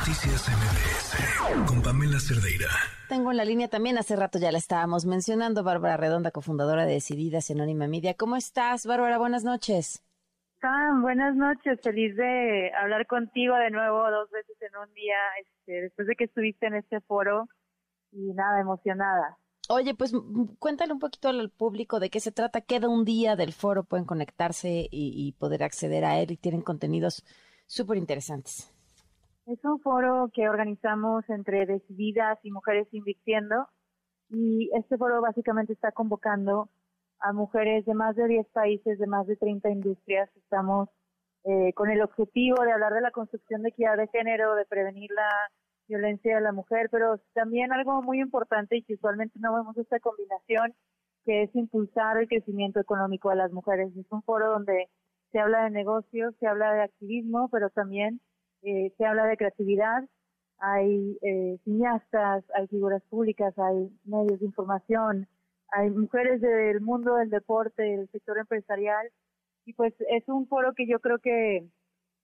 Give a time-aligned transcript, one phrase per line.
[0.00, 2.68] Noticias MBS con Pamela Cerdeira.
[3.10, 6.94] Tengo en la línea también, hace rato ya la estábamos mencionando, Bárbara Redonda, cofundadora de
[6.94, 8.14] Decididas Anónima Media.
[8.14, 9.18] ¿Cómo estás, Bárbara?
[9.18, 10.02] Buenas noches.
[10.62, 11.80] Sam, buenas noches.
[11.82, 16.24] Feliz de hablar contigo de nuevo dos veces en un día, este, después de que
[16.24, 17.46] estuviste en este foro
[18.10, 19.36] y nada, emocionada.
[19.68, 20.14] Oye, pues
[20.58, 22.62] cuéntale un poquito al público de qué se trata.
[22.62, 27.22] Queda un día del foro, pueden conectarse y, poder acceder a él y tienen contenidos
[27.66, 28.72] súper interesantes.
[29.50, 33.66] Es un foro que organizamos entre decididas y mujeres invirtiendo
[34.28, 36.68] y este foro básicamente está convocando
[37.18, 40.30] a mujeres de más de 10 países, de más de 30 industrias.
[40.36, 40.88] Estamos
[41.42, 45.10] eh, con el objetivo de hablar de la construcción de equidad de género, de prevenir
[45.10, 45.28] la
[45.88, 49.98] violencia de la mujer, pero también algo muy importante y que usualmente no vemos esta
[49.98, 50.74] combinación,
[51.24, 53.90] que es impulsar el crecimiento económico de las mujeres.
[53.96, 54.86] Es un foro donde
[55.32, 58.20] se habla de negocios, se habla de activismo, pero también
[58.62, 60.04] eh, se habla de creatividad.
[60.58, 65.26] Hay eh, cineastas, hay figuras públicas, hay medios de información,
[65.68, 69.10] hay mujeres del mundo del deporte, del sector empresarial.
[69.64, 71.68] Y pues es un foro que yo creo que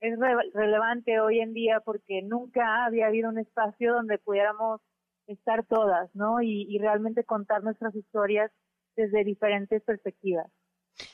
[0.00, 0.18] es
[0.52, 4.80] relevante hoy en día porque nunca había habido un espacio donde pudiéramos
[5.26, 6.42] estar todas, ¿no?
[6.42, 8.50] Y, realmente contar nuestras historias
[8.96, 10.46] desde diferentes perspectivas.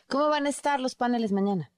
[0.08, 1.70] ¿Cómo van a estar los paneles mañana?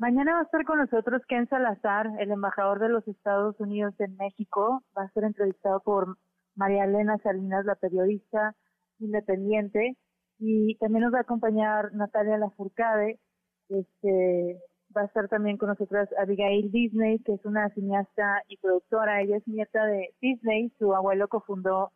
[0.00, 4.16] Mañana va a estar con nosotros Ken Salazar, el embajador de los Estados Unidos en
[4.16, 4.82] México.
[4.96, 6.16] Va a ser entrevistado por
[6.54, 8.56] María Elena Salinas, la periodista
[8.98, 9.98] independiente.
[10.38, 13.20] Y también nos va a acompañar Natalia Lafourcade,
[13.68, 14.58] este,
[14.96, 19.20] va a estar también con nosotras Abigail Disney, que es una cineasta y productora.
[19.20, 21.92] Ella es nieta de Disney, su abuelo cofundó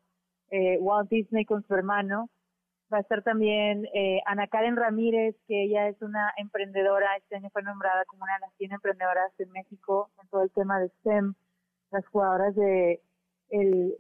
[0.50, 2.28] eh, Walt Disney con su hermano.
[2.94, 7.50] Va a estar también eh, Ana Karen Ramírez, que ella es una emprendedora, este año
[7.50, 10.90] fue nombrada como una de las 100 emprendedoras en México en todo el tema de
[11.00, 11.34] STEM.
[11.90, 13.02] Las jugadoras de
[13.50, 13.96] el,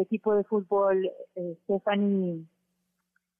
[0.00, 2.44] equipo de fútbol eh, Stephanie,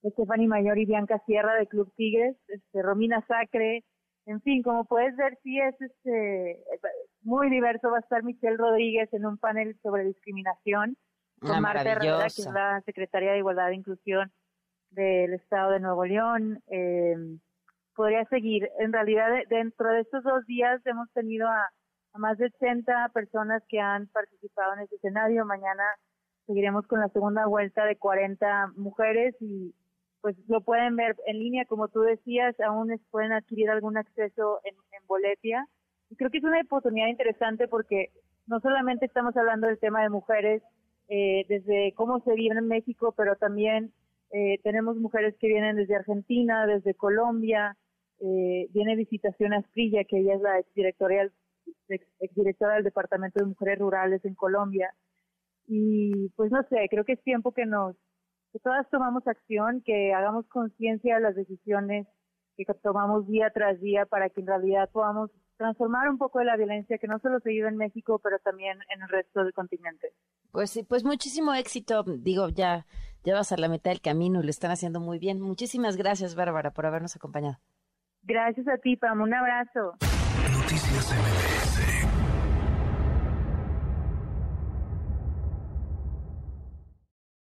[0.03, 3.85] Stephanie Mayor y Bianca Sierra de Club Tigres, este, Romina Sacre,
[4.25, 6.65] en fin, como puedes ver, sí es este
[7.21, 7.91] muy diverso.
[7.91, 10.97] Va a estar Michelle Rodríguez en un panel sobre discriminación
[11.39, 14.33] con Marta Herrera, que es la secretaria de Igualdad e Inclusión
[14.91, 16.63] del Estado de Nuevo León.
[16.69, 17.17] Eh,
[17.97, 18.69] podría seguir.
[18.79, 21.71] En realidad, dentro de estos dos días hemos tenido a,
[22.15, 25.45] más de 80 personas que han participado en este escenario.
[25.45, 25.83] Mañana
[26.47, 29.75] seguiremos con la segunda vuelta de 40 mujeres y
[30.21, 34.75] pues lo pueden ver en línea, como tú decías, aún pueden adquirir algún acceso en,
[35.07, 35.65] Boletia.
[36.11, 38.11] Y creo que es una oportunidad interesante porque
[38.49, 40.63] no solamente estamos hablando del tema de mujeres,
[41.09, 43.93] eh, desde cómo se vive en México, pero también
[44.37, 47.75] eh, tenemos mujeres que vienen desde Argentina, desde Colombia,
[48.21, 51.31] eh, viene Visitación Asprilla, que ella es la exdirectora,
[52.21, 54.95] exdirectora del Departamento de Mujeres Rurales en Colombia.
[55.67, 57.97] Y pues no sé, creo que es tiempo que nos
[58.53, 62.07] que todas tomamos acción, que hagamos conciencia de las decisiones
[62.59, 66.59] que tomamos día tras día para que en realidad podamos transformar un poco de la
[66.59, 70.13] violencia que no solo se vive en México, pero también en el resto del continente.
[70.53, 72.05] Pues sí, pues muchísimo éxito.
[72.05, 72.87] Digo, ya
[73.27, 75.41] llevas a la mitad del camino y lo están haciendo muy bien.
[75.41, 77.59] Muchísimas gracias, Bárbara, por habernos acompañado.
[78.23, 79.21] Gracias a ti, Pam.
[79.21, 79.93] Un abrazo.
[80.53, 82.07] Noticias MBS.